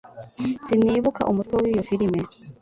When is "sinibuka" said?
0.65-1.21